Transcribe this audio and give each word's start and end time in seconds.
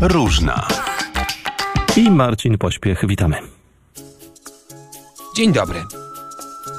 Różna. 0.00 0.68
I 1.96 2.10
Marcin 2.10 2.58
Pośpiech, 2.58 3.06
witamy. 3.06 3.36
Dzień 5.36 5.52
dobry. 5.52 5.84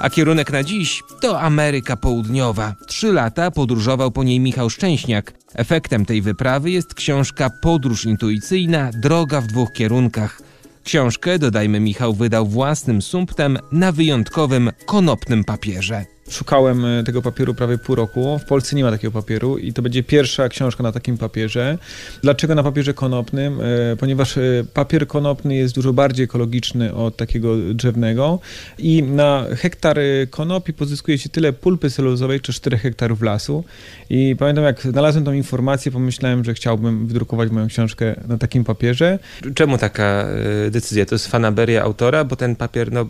A 0.00 0.10
kierunek 0.10 0.52
na 0.52 0.62
dziś 0.64 1.02
to 1.20 1.40
Ameryka 1.40 1.96
Południowa. 1.96 2.74
Trzy 2.86 3.12
lata 3.12 3.50
podróżował 3.50 4.10
po 4.10 4.24
niej 4.24 4.40
Michał 4.40 4.70
Szczęśniak. 4.70 5.32
Efektem 5.54 6.04
tej 6.06 6.22
wyprawy 6.22 6.70
jest 6.70 6.94
książka 6.94 7.50
Podróż 7.62 8.04
intuicyjna 8.04 8.90
Droga 9.02 9.40
w 9.40 9.46
dwóch 9.46 9.72
kierunkach. 9.72 10.42
Książkę, 10.84 11.38
dodajmy, 11.38 11.80
Michał 11.80 12.14
wydał 12.14 12.46
własnym 12.46 13.02
sumptem 13.02 13.58
na 13.72 13.92
wyjątkowym 13.92 14.70
konopnym 14.86 15.44
papierze. 15.44 16.17
Szukałem 16.30 16.84
e, 16.84 17.04
tego 17.04 17.22
papieru 17.22 17.54
prawie 17.54 17.78
pół 17.78 17.94
roku. 17.94 18.38
W 18.38 18.44
Polsce 18.44 18.76
nie 18.76 18.84
ma 18.84 18.90
takiego 18.90 19.12
papieru 19.12 19.58
i 19.58 19.72
to 19.72 19.82
będzie 19.82 20.02
pierwsza 20.02 20.48
książka 20.48 20.82
na 20.82 20.92
takim 20.92 21.18
papierze. 21.18 21.78
Dlaczego 22.22 22.54
na 22.54 22.62
papierze 22.62 22.94
konopnym? 22.94 23.60
E, 23.60 23.96
ponieważ 23.96 24.38
e, 24.38 24.40
papier 24.74 25.06
konopny 25.06 25.54
jest 25.54 25.74
dużo 25.74 25.92
bardziej 25.92 26.24
ekologiczny 26.24 26.94
od 26.94 27.16
takiego 27.16 27.56
drzewnego 27.56 28.38
i 28.78 29.02
na 29.02 29.44
hektar 29.56 29.98
konopi 30.30 30.72
pozyskuje 30.72 31.18
się 31.18 31.28
tyle 31.28 31.52
pulpy 31.52 31.90
celulozowej, 31.90 32.40
czy 32.40 32.52
4 32.52 32.78
hektarów 32.78 33.22
lasu. 33.22 33.64
I 34.10 34.36
pamiętam, 34.38 34.64
jak 34.64 34.82
znalazłem 34.82 35.24
tą 35.24 35.32
informację, 35.32 35.92
pomyślałem, 35.92 36.44
że 36.44 36.54
chciałbym 36.54 37.06
wydrukować 37.06 37.50
moją 37.50 37.68
książkę 37.68 38.14
na 38.28 38.38
takim 38.38 38.64
papierze. 38.64 39.18
Czemu 39.54 39.78
taka 39.78 40.26
decyzja? 40.70 41.06
To 41.06 41.14
jest 41.14 41.26
fanaberia 41.26 41.82
autora, 41.82 42.24
bo 42.24 42.36
ten 42.36 42.56
papier 42.56 42.92
no, 42.92 43.06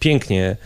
pięknie 0.00 0.56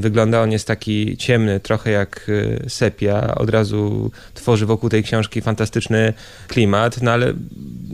wygląda. 0.00 0.42
On 0.42 0.52
jest 0.52 0.66
taki 0.66 1.16
ciemny, 1.16 1.60
trochę 1.60 1.90
jak 1.90 2.30
e, 2.64 2.70
sepia. 2.70 3.34
Od 3.34 3.50
razu 3.50 4.10
tworzy 4.34 4.66
wokół 4.66 4.90
tej 4.90 5.02
książki 5.02 5.40
fantastyczny 5.40 6.12
klimat, 6.48 7.02
no 7.02 7.10
ale 7.10 7.34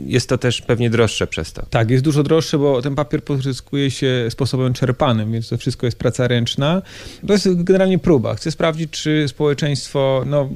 jest 0.05 0.29
to 0.29 0.37
też 0.37 0.61
pewnie 0.61 0.89
droższe 0.89 1.27
przez 1.27 1.53
to. 1.53 1.65
Tak, 1.69 1.89
jest 1.89 2.03
dużo 2.03 2.23
droższe, 2.23 2.57
bo 2.57 2.81
ten 2.81 2.95
papier 2.95 3.23
pozyskuje 3.23 3.91
się 3.91 4.27
sposobem 4.29 4.73
czerpanym, 4.73 5.31
więc 5.31 5.49
to 5.49 5.57
wszystko 5.57 5.87
jest 5.87 5.97
praca 5.97 6.27
ręczna. 6.27 6.81
To 7.27 7.33
jest 7.33 7.63
generalnie 7.63 7.99
próba. 7.99 8.35
Chcę 8.35 8.51
sprawdzić, 8.51 8.91
czy 8.91 9.25
społeczeństwo 9.27 10.23
no, 10.25 10.49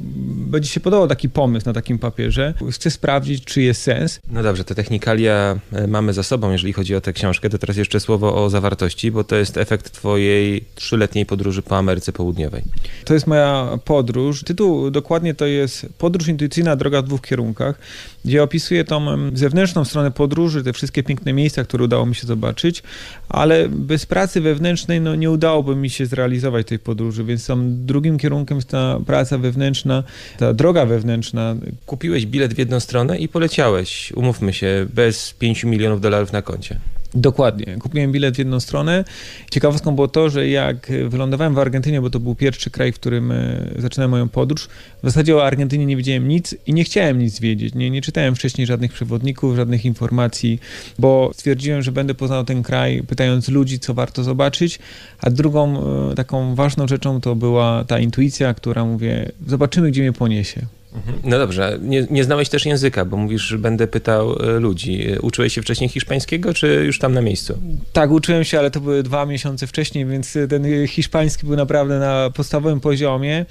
będzie 0.54 0.70
się 0.70 0.80
podobał 0.80 1.08
taki 1.08 1.30
pomysł 1.30 1.66
na 1.66 1.74
takim 1.74 2.00
papierze. 2.00 2.54
Chcę 2.72 2.92
sprawdzić, 2.92 3.46
czy 3.46 3.62
jest 3.62 3.82
sens. 3.82 4.20
No 4.32 4.44
dobrze, 4.44 4.64
te 4.64 4.76
technikalia 4.76 5.60
e, 5.72 5.88
mamy 5.88 6.14
za 6.14 6.24
sobą, 6.24 6.52
jeżeli 6.52 6.74
chodzi 6.74 6.96
o 6.96 7.02
tę 7.02 7.14
książkę. 7.14 7.50
To 7.50 7.58
teraz 7.58 7.78
jeszcze 7.78 8.00
słowo 8.00 8.46
o 8.46 8.50
zawartości, 8.50 9.12
bo 9.12 9.24
to 9.24 9.36
jest 9.36 9.58
efekt 9.58 9.92
twojej 9.92 10.66
trzyletniej 10.76 11.26
podróży 11.26 11.62
po 11.62 11.78
Ameryce 11.78 12.12
Południowej. 12.12 12.64
To 13.06 13.14
jest 13.14 13.28
moja 13.28 13.80
podróż. 13.86 14.44
Tytuł 14.44 14.92
dokładnie 14.92 15.34
to 15.34 15.46
jest 15.46 15.86
Podróż 15.98 16.28
intuicyjna, 16.28 16.76
droga 16.76 17.02
w 17.02 17.06
dwóch 17.06 17.22
kierunkach, 17.22 17.80
gdzie 18.26 18.44
opisuję 18.44 18.84
tą 18.84 19.06
zewnętrzną 19.34 19.86
stronę 19.86 20.12
podróży, 20.12 20.64
te 20.64 20.74
wszystkie 20.74 21.04
piękne 21.04 21.34
miejsca, 21.34 21.64
które 21.64 21.84
udało 21.84 22.06
mi 22.06 22.16
się 22.16 22.28
zobaczyć, 22.28 22.84
ale 23.30 23.70
bez 23.70 24.06
pracy 24.06 24.42
wewnętrznej 24.42 25.02
no, 25.02 25.16
nie 25.16 25.32
udałoby 25.32 25.76
mi 25.76 25.90
się 25.90 26.06
zrealizować 26.06 26.68
tej 26.68 26.80
podróży, 26.80 27.24
więc 27.24 27.48
tam 27.48 27.86
drugim 27.86 28.18
kierunkiem 28.18 28.58
jest 28.58 28.70
ta 28.70 29.00
praca 29.06 29.38
wewnętrzna, 29.38 30.04
ta 30.44 30.54
droga 30.54 30.86
wewnętrzna. 30.86 31.56
Kupiłeś 31.86 32.26
bilet 32.26 32.54
w 32.54 32.58
jedną 32.58 32.80
stronę 32.80 33.18
i 33.18 33.28
poleciałeś, 33.28 34.12
umówmy 34.16 34.54
się, 34.54 34.88
bez 34.94 35.34
5 35.34 35.64
milionów 35.64 36.02
dolarów 36.02 36.32
na 36.32 36.42
koncie. 36.42 36.80
Dokładnie. 37.16 37.78
Kupiłem 37.80 38.12
bilet 38.12 38.36
w 38.36 38.38
jedną 38.38 38.60
stronę. 38.60 39.04
Ciekawostką 39.52 39.96
było 39.96 40.08
to, 40.08 40.30
że 40.30 40.48
jak 40.48 40.92
wylądowałem 41.10 41.56
w 41.56 41.60
Argentynie, 41.60 42.02
bo 42.02 42.10
to 42.10 42.20
był 42.20 42.36
pierwszy 42.36 42.70
kraj, 42.70 42.92
w 42.92 42.96
którym 42.96 43.32
e, 43.32 43.68
zaczynałem 43.78 44.12
moją 44.12 44.30
podróż, 44.30 44.68
w 45.04 45.06
zasadzie 45.06 45.36
o 45.36 45.46
Argentynie 45.46 45.86
nie 45.86 45.98
wiedziałem 45.98 46.28
nic 46.28 46.56
i 46.68 46.74
nie 46.74 46.84
chciałem 46.84 47.20
nic 47.20 47.40
wiedzieć. 47.40 47.76
Nie, 47.76 47.90
nie 47.90 48.02
czytałem 48.02 48.36
wcześniej 48.36 48.68
żadnych 48.68 48.94
przewodników, 48.94 49.56
żadnych 49.56 49.86
informacji, 49.86 50.60
bo 51.00 51.32
stwierdziłem, 51.34 51.82
że 51.82 51.92
będę 51.92 52.14
poznał 52.14 52.44
ten 52.44 52.64
kraj, 52.64 53.04
pytając 53.08 53.50
ludzi, 53.50 53.80
co 53.80 53.94
warto 53.94 54.24
zobaczyć. 54.24 54.80
A 55.20 55.30
drugą 55.30 55.84
e, 56.12 56.16
taką 56.16 56.56
ważną 56.56 56.88
rzeczą 56.88 57.22
to 57.22 57.36
była 57.36 57.84
ta 57.84 58.00
intuicja, 58.00 58.54
która 58.54 58.86
mówię, 58.86 59.32
zobaczymy, 59.48 59.92
gdzie 59.92 60.02
mnie 60.02 60.14
poniesie. 60.14 60.66
Mhm. 60.96 61.18
No 61.24 61.38
dobrze, 61.38 61.80
nie, 61.82 62.08
nie 62.10 62.24
znałeś 62.24 62.50
też 62.50 62.66
języka, 62.66 63.06
bo 63.06 63.18
mówisz, 63.18 63.42
że 63.42 63.58
będę 63.58 63.88
pytał 63.88 64.36
e, 64.40 64.60
ludzi. 64.60 65.06
Uczyłeś 65.22 65.54
się 65.54 65.62
wcześniej 65.62 65.90
hiszpańskiego, 65.90 66.54
czy 66.54 66.84
już 66.86 67.00
tam 67.00 67.14
na 67.14 67.22
miejscu? 67.22 67.58
Tak, 67.94 68.12
uczyłem 68.12 68.44
się, 68.44 68.60
ale 68.60 68.72
to 68.72 68.80
były 68.80 69.04
dwa 69.04 69.26
miesiące 69.26 69.68
wcześniej, 69.68 70.06
więc 70.06 70.38
ten 70.50 70.88
hiszpański 70.88 71.46
był 71.48 71.56
naprawdę 71.56 72.00
na 72.00 72.30
podstawowym 72.30 72.80
poziomie. 72.80 73.46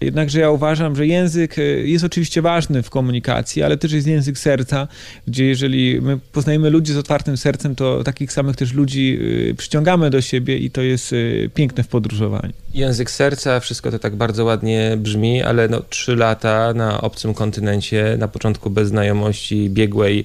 Jednakże 0.00 0.40
ja 0.40 0.50
uważam, 0.50 0.96
że 0.96 1.06
język 1.06 1.58
e, 1.58 1.62
jest 1.62 2.04
oczywiście 2.04 2.42
ważny 2.42 2.82
w 2.82 2.90
komunikacji, 2.90 3.62
ale 3.62 3.76
też 3.76 3.92
jest 3.92 4.06
język 4.06 4.38
serca, 4.38 4.88
gdzie 5.26 5.44
jeżeli 5.44 6.00
my 6.00 6.18
poznajemy 6.32 6.70
ludzi 6.70 6.92
z 6.92 6.96
otwartym 6.96 7.36
sercem, 7.36 7.74
to 7.74 8.04
takich 8.04 8.32
samych 8.32 8.56
też 8.56 8.72
ludzi 8.72 9.18
e, 9.50 9.54
przyciągamy 9.54 10.10
do 10.10 10.20
siebie 10.20 10.58
i 10.58 10.70
to 10.70 10.82
jest 10.82 11.14
piękne 11.54 11.82
w 11.82 11.88
podróżowaniu. 11.88 12.52
Język 12.74 13.10
serca, 13.10 13.60
wszystko 13.60 13.90
to 13.90 13.98
tak 13.98 14.16
bardzo 14.16 14.44
ładnie 14.44 14.96
brzmi, 14.96 15.42
ale 15.42 15.68
no 15.68 15.82
trzy 15.90 16.16
lata 16.16 16.74
na 16.74 16.87
obcym 17.00 17.34
kontynencie, 17.34 18.16
na 18.18 18.28
początku 18.28 18.70
bez 18.70 18.88
znajomości 18.88 19.70
biegłej 19.70 20.24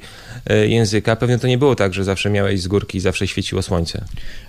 e, 0.49 0.67
języka. 0.67 1.15
Pewnie 1.15 1.39
to 1.39 1.47
nie 1.47 1.57
było 1.57 1.75
tak, 1.75 1.93
że 1.93 2.03
zawsze 2.03 2.29
miałeś 2.29 2.61
z 2.61 2.67
górki, 2.67 2.99
zawsze 2.99 3.27
świeciło 3.27 3.61
słońce. 3.61 4.05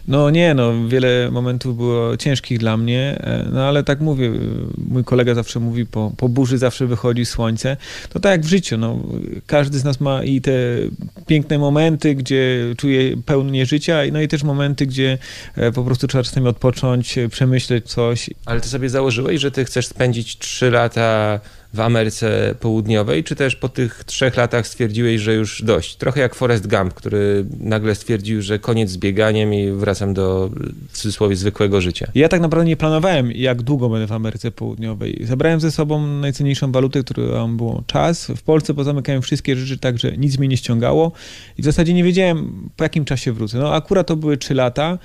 No 0.08 0.30
nie, 0.30 0.54
no 0.54 0.88
wiele 0.88 1.30
momentów 1.30 1.76
było 1.76 2.16
ciężkich 2.16 2.58
dla 2.58 2.76
mnie, 2.76 3.18
e, 3.20 3.48
no 3.52 3.64
ale 3.64 3.82
tak 3.82 4.00
mówię, 4.00 4.32
mój 4.78 5.04
kolega 5.04 5.34
zawsze 5.34 5.60
mówi, 5.60 5.86
po, 5.86 6.12
po 6.16 6.28
burzy 6.28 6.58
zawsze 6.58 6.86
wychodzi 6.86 7.26
słońce. 7.26 7.76
To 8.12 8.20
tak 8.20 8.32
jak 8.32 8.40
w 8.40 8.48
życiu, 8.48 8.78
no 8.78 9.00
każdy 9.46 9.78
z 9.78 9.84
nas 9.84 10.00
ma 10.00 10.24
i 10.24 10.40
te 10.40 10.52
piękne 11.26 11.58
momenty, 11.58 12.14
gdzie 12.14 12.74
czuje 12.76 13.16
pełnię 13.16 13.66
życia, 13.66 13.98
no 14.12 14.20
i 14.20 14.28
też 14.28 14.42
momenty, 14.42 14.86
gdzie 14.86 15.18
e, 15.56 15.72
po 15.72 15.84
prostu 15.84 16.06
trzeba 16.06 16.24
czasami 16.24 16.48
odpocząć, 16.48 17.18
przemyśleć 17.30 17.86
coś. 17.86 18.30
Ale 18.46 18.60
ty 18.60 18.68
sobie 18.68 18.88
założyłeś, 18.88 19.40
że 19.40 19.50
ty 19.50 19.64
chcesz 19.64 19.86
spędzić 19.86 20.38
trzy 20.38 20.70
lata 20.70 21.40
w 21.74 21.80
Ameryce 21.80 22.54
Południowej, 22.60 23.24
czy 23.24 23.36
też 23.36 23.56
po 23.56 23.68
tych 23.68 24.04
trzech 24.04 24.36
latach 24.36 24.66
stwierdziłeś, 24.66 25.20
że 25.20 25.34
już 25.34 25.62
dość? 25.62 25.96
Trochę 25.96 26.20
jak 26.20 26.34
Forrest 26.34 26.66
Gump, 26.66 26.94
który 26.94 27.44
nagle 27.60 27.94
stwierdził, 27.94 28.42
że 28.42 28.58
koniec 28.58 28.90
z 28.90 28.96
bieganiem 28.96 29.54
i 29.54 29.70
wracam 29.70 30.14
do 30.14 30.50
w 30.88 30.98
cudzysłowie 30.98 31.36
zwykłego 31.36 31.80
życia. 31.80 32.06
Ja 32.14 32.28
tak 32.28 32.40
naprawdę 32.40 32.68
nie 32.68 32.76
planowałem, 32.76 33.32
jak 33.32 33.62
długo 33.62 33.88
będę 33.88 34.06
w 34.06 34.12
Ameryce 34.12 34.50
Południowej. 34.50 35.20
Zabrałem 35.24 35.60
ze 35.60 35.70
sobą 35.70 36.06
najcenniejszą 36.06 36.72
walutę, 36.72 37.02
którą 37.02 37.56
było 37.56 37.82
czas. 37.86 38.26
W 38.26 38.42
Polsce 38.42 38.74
pozamykałem 38.74 39.22
wszystkie 39.22 39.56
rzeczy 39.56 39.78
tak, 39.78 39.98
że 39.98 40.16
nic 40.16 40.38
mi 40.38 40.48
nie 40.48 40.56
ściągało 40.56 41.12
i 41.58 41.62
w 41.62 41.64
zasadzie 41.64 41.94
nie 41.94 42.04
wiedziałem, 42.04 42.70
po 42.76 42.84
jakim 42.84 43.04
czasie 43.04 43.32
wrócę. 43.32 43.58
No 43.58 43.74
akurat 43.74 44.06
to 44.06 44.16
były 44.16 44.36
trzy 44.36 44.54
lata. 44.54 44.98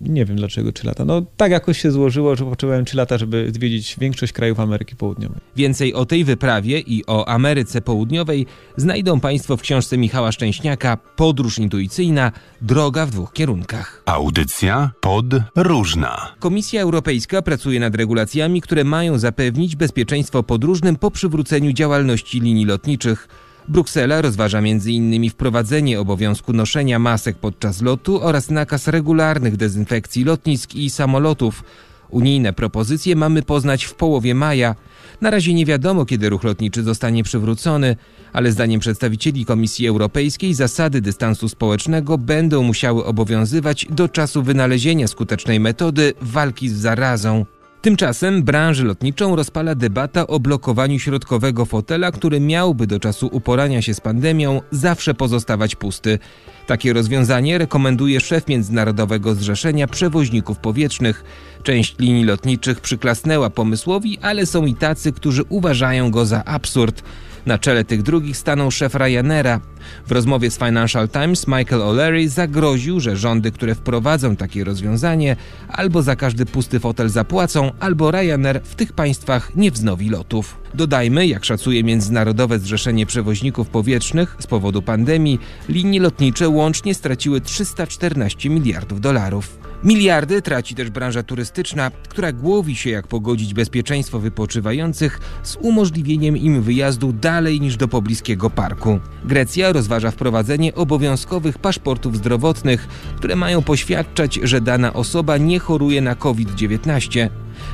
Nie 0.00 0.24
wiem 0.24 0.36
dlaczego 0.36 0.72
3 0.72 0.86
lata. 0.86 1.04
No 1.04 1.22
tak 1.36 1.52
jakoś 1.52 1.80
się 1.80 1.90
złożyło, 1.90 2.36
że 2.36 2.44
potrzebowałem 2.44 2.84
3 2.84 2.96
lata, 2.96 3.18
żeby 3.18 3.50
zwiedzić 3.54 3.96
większość 4.00 4.32
krajów 4.32 4.60
Ameryki 4.60 4.96
Południowej. 4.96 5.38
Więcej 5.56 5.94
o 5.94 6.06
tej 6.06 6.24
wyprawie 6.24 6.78
i 6.78 7.06
o 7.06 7.28
Ameryce 7.28 7.80
Południowej 7.80 8.46
znajdą 8.76 9.20
Państwo 9.20 9.56
w 9.56 9.62
książce 9.62 9.98
Michała 9.98 10.32
Szczęśniaka 10.32 10.96
Podróż 10.96 11.58
intuicyjna 11.58 12.32
Droga 12.62 13.06
w 13.06 13.10
dwóch 13.10 13.32
kierunkach. 13.32 14.02
Audycja 14.06 14.90
pod 15.00 15.26
różna. 15.56 16.34
Komisja 16.38 16.82
Europejska 16.82 17.42
pracuje 17.42 17.80
nad 17.80 17.94
regulacjami, 17.94 18.60
które 18.60 18.84
mają 18.84 19.18
zapewnić 19.18 19.76
bezpieczeństwo 19.76 20.42
podróżnym 20.42 20.96
po 20.96 21.10
przywróceniu 21.10 21.72
działalności 21.72 22.40
linii 22.40 22.64
lotniczych. 22.64 23.28
Bruksela 23.70 24.22
rozważa 24.22 24.58
m.in. 24.58 25.30
wprowadzenie 25.30 26.00
obowiązku 26.00 26.52
noszenia 26.52 26.98
masek 26.98 27.36
podczas 27.38 27.82
lotu 27.82 28.22
oraz 28.22 28.50
nakaz 28.50 28.88
regularnych 28.88 29.56
dezynfekcji 29.56 30.24
lotnisk 30.24 30.74
i 30.74 30.90
samolotów. 30.90 31.64
Unijne 32.08 32.52
propozycje 32.52 33.16
mamy 33.16 33.42
poznać 33.42 33.84
w 33.84 33.94
połowie 33.94 34.34
maja. 34.34 34.74
Na 35.20 35.30
razie 35.30 35.54
nie 35.54 35.66
wiadomo, 35.66 36.06
kiedy 36.06 36.28
ruch 36.28 36.44
lotniczy 36.44 36.82
zostanie 36.82 37.22
przywrócony, 37.24 37.96
ale 38.32 38.52
zdaniem 38.52 38.80
przedstawicieli 38.80 39.44
Komisji 39.44 39.88
Europejskiej 39.88 40.54
zasady 40.54 41.00
dystansu 41.00 41.48
społecznego 41.48 42.18
będą 42.18 42.62
musiały 42.62 43.04
obowiązywać 43.04 43.86
do 43.90 44.08
czasu 44.08 44.42
wynalezienia 44.42 45.08
skutecznej 45.08 45.60
metody 45.60 46.12
walki 46.20 46.68
z 46.68 46.74
zarazą. 46.74 47.46
Tymczasem 47.82 48.42
branżę 48.42 48.84
lotniczą 48.84 49.36
rozpala 49.36 49.74
debata 49.74 50.26
o 50.26 50.40
blokowaniu 50.40 50.98
środkowego 50.98 51.64
fotela, 51.64 52.12
który 52.12 52.40
miałby 52.40 52.86
do 52.86 53.00
czasu 53.00 53.28
uporania 53.32 53.82
się 53.82 53.94
z 53.94 54.00
pandemią 54.00 54.60
zawsze 54.70 55.14
pozostawać 55.14 55.76
pusty. 55.76 56.18
Takie 56.66 56.92
rozwiązanie 56.92 57.58
rekomenduje 57.58 58.20
szef 58.20 58.48
Międzynarodowego 58.48 59.34
Zrzeszenia 59.34 59.86
Przewoźników 59.86 60.58
Powietrznych. 60.58 61.24
Część 61.62 61.98
linii 61.98 62.24
lotniczych 62.24 62.80
przyklasnęła 62.80 63.50
pomysłowi, 63.50 64.18
ale 64.22 64.46
są 64.46 64.66
i 64.66 64.74
tacy, 64.74 65.12
którzy 65.12 65.42
uważają 65.48 66.10
go 66.10 66.26
za 66.26 66.44
absurd. 66.44 67.02
Na 67.46 67.58
czele 67.58 67.84
tych 67.84 68.02
drugich 68.02 68.36
stanął 68.36 68.70
szef 68.70 68.94
Ryanaira. 68.94 69.60
W 70.06 70.12
rozmowie 70.12 70.50
z 70.50 70.58
Financial 70.58 71.08
Times 71.08 71.46
Michael 71.46 71.82
O'Leary 71.82 72.28
zagroził, 72.28 73.00
że 73.00 73.16
rządy, 73.16 73.52
które 73.52 73.74
wprowadzą 73.74 74.36
takie 74.36 74.64
rozwiązanie, 74.64 75.36
albo 75.68 76.02
za 76.02 76.16
każdy 76.16 76.46
pusty 76.46 76.80
fotel 76.80 77.08
zapłacą, 77.08 77.70
albo 77.80 78.10
Ryanair 78.10 78.60
w 78.64 78.74
tych 78.74 78.92
państwach 78.92 79.56
nie 79.56 79.70
wznowi 79.70 80.10
lotów. 80.10 80.58
Dodajmy, 80.74 81.26
jak 81.26 81.44
szacuje 81.44 81.84
Międzynarodowe 81.84 82.58
Zrzeszenie 82.58 83.06
Przewoźników 83.06 83.68
Powietrznych, 83.68 84.36
z 84.38 84.46
powodu 84.46 84.82
pandemii 84.82 85.38
linie 85.68 86.00
lotnicze 86.00 86.48
łącznie 86.48 86.94
straciły 86.94 87.40
314 87.40 88.50
miliardów 88.50 89.00
dolarów. 89.00 89.59
Miliardy 89.84 90.42
traci 90.42 90.74
też 90.74 90.90
branża 90.90 91.22
turystyczna, 91.22 91.90
która 92.08 92.32
głowi 92.32 92.76
się, 92.76 92.90
jak 92.90 93.06
pogodzić 93.06 93.54
bezpieczeństwo 93.54 94.18
wypoczywających 94.18 95.20
z 95.42 95.56
umożliwieniem 95.56 96.36
im 96.36 96.62
wyjazdu 96.62 97.12
dalej 97.12 97.60
niż 97.60 97.76
do 97.76 97.88
pobliskiego 97.88 98.50
parku. 98.50 99.00
Grecja 99.24 99.72
rozważa 99.72 100.10
wprowadzenie 100.10 100.74
obowiązkowych 100.74 101.58
paszportów 101.58 102.16
zdrowotnych, 102.16 102.88
które 103.16 103.36
mają 103.36 103.62
poświadczać, 103.62 104.40
że 104.42 104.60
dana 104.60 104.92
osoba 104.92 105.38
nie 105.38 105.58
choruje 105.58 106.00
na 106.00 106.14
COVID-19. 106.14 107.28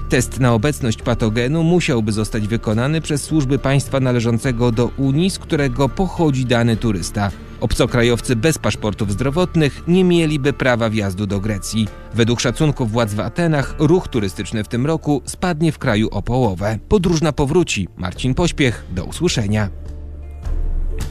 Test 0.08 0.40
na 0.40 0.52
obecność 0.52 1.02
patogenu 1.02 1.62
musiałby 1.62 2.12
zostać 2.12 2.48
wykonany 2.48 3.00
przez 3.00 3.24
służby 3.24 3.58
państwa 3.58 4.00
należącego 4.00 4.72
do 4.72 4.86
Unii, 4.86 5.30
z 5.30 5.38
którego 5.38 5.88
pochodzi 5.88 6.44
dany 6.44 6.76
turysta. 6.76 7.30
Obcokrajowcy 7.60 8.36
bez 8.36 8.58
paszportów 8.58 9.12
zdrowotnych 9.12 9.82
nie 9.88 10.04
mieliby 10.04 10.52
prawa 10.52 10.90
wjazdu 10.90 11.26
do 11.26 11.40
Grecji. 11.40 11.88
Według 12.14 12.40
szacunków 12.40 12.92
władz 12.92 13.14
w 13.14 13.20
Atenach 13.20 13.74
ruch 13.78 14.08
turystyczny 14.08 14.64
w 14.64 14.68
tym 14.68 14.86
roku 14.86 15.22
spadnie 15.24 15.72
w 15.72 15.78
kraju 15.78 16.08
o 16.10 16.22
połowę. 16.22 16.78
Podróżna 16.88 17.32
powróci. 17.32 17.88
Marcin 17.96 18.34
Pośpiech, 18.34 18.84
do 18.90 19.04
usłyszenia. 19.04 19.68